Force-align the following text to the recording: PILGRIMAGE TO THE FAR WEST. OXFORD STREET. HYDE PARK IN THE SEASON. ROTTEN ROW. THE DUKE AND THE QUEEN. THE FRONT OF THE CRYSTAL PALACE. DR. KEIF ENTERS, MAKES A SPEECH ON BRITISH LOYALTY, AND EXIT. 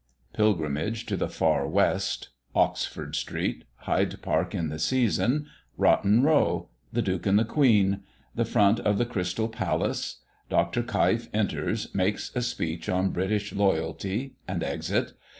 PILGRIMAGE 0.33 1.05
TO 1.05 1.15
THE 1.15 1.29
FAR 1.29 1.67
WEST. 1.67 2.29
OXFORD 2.55 3.15
STREET. 3.15 3.65
HYDE 3.81 4.19
PARK 4.23 4.55
IN 4.55 4.69
THE 4.69 4.79
SEASON. 4.79 5.45
ROTTEN 5.77 6.23
ROW. 6.23 6.69
THE 6.91 7.03
DUKE 7.03 7.27
AND 7.27 7.37
THE 7.37 7.45
QUEEN. 7.45 7.99
THE 8.33 8.45
FRONT 8.45 8.79
OF 8.79 8.97
THE 8.97 9.05
CRYSTAL 9.05 9.49
PALACE. 9.49 10.21
DR. 10.49 10.71
KEIF 10.87 11.29
ENTERS, 11.35 11.93
MAKES 11.93 12.31
A 12.33 12.41
SPEECH 12.41 12.89
ON 12.89 13.11
BRITISH 13.11 13.53
LOYALTY, 13.53 14.33
AND 14.47 14.63
EXIT. 14.63 15.13